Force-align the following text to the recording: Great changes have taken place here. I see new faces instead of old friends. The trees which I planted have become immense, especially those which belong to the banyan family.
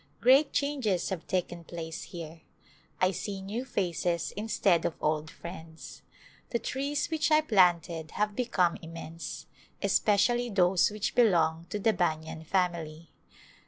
Great 0.19 0.51
changes 0.51 1.09
have 1.09 1.27
taken 1.27 1.63
place 1.63 2.05
here. 2.05 2.41
I 2.99 3.11
see 3.11 3.39
new 3.39 3.63
faces 3.65 4.33
instead 4.35 4.83
of 4.83 4.95
old 4.99 5.29
friends. 5.29 6.01
The 6.49 6.57
trees 6.57 7.11
which 7.11 7.29
I 7.29 7.41
planted 7.41 8.09
have 8.17 8.35
become 8.35 8.77
immense, 8.81 9.45
especially 9.83 10.49
those 10.49 10.89
which 10.89 11.13
belong 11.13 11.67
to 11.69 11.77
the 11.77 11.93
banyan 11.93 12.45
family. 12.45 13.11